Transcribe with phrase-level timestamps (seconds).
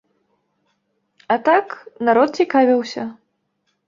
[1.35, 1.75] А так,
[2.09, 3.03] народ цікавіўся.